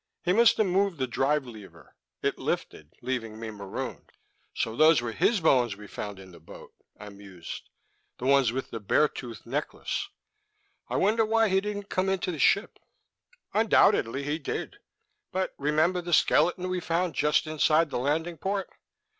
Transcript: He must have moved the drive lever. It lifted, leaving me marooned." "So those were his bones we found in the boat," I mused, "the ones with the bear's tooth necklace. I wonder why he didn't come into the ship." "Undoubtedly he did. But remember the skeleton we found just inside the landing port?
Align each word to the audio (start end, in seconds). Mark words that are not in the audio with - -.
He 0.23 0.33
must 0.33 0.57
have 0.57 0.65
moved 0.65 0.97
the 0.97 1.05
drive 1.05 1.45
lever. 1.45 1.95
It 2.23 2.39
lifted, 2.39 2.91
leaving 3.03 3.39
me 3.39 3.51
marooned." 3.51 4.11
"So 4.55 4.75
those 4.75 4.99
were 4.99 5.11
his 5.11 5.41
bones 5.41 5.77
we 5.77 5.85
found 5.85 6.17
in 6.17 6.31
the 6.31 6.39
boat," 6.39 6.73
I 6.99 7.09
mused, 7.09 7.69
"the 8.17 8.25
ones 8.25 8.51
with 8.51 8.71
the 8.71 8.79
bear's 8.79 9.11
tooth 9.13 9.45
necklace. 9.45 10.09
I 10.89 10.95
wonder 10.95 11.23
why 11.23 11.49
he 11.49 11.61
didn't 11.61 11.89
come 11.89 12.09
into 12.09 12.31
the 12.31 12.39
ship." 12.39 12.79
"Undoubtedly 13.53 14.23
he 14.23 14.39
did. 14.39 14.79
But 15.31 15.53
remember 15.59 16.01
the 16.01 16.13
skeleton 16.13 16.67
we 16.69 16.79
found 16.79 17.13
just 17.13 17.45
inside 17.45 17.91
the 17.91 17.99
landing 17.99 18.39
port? 18.39 18.71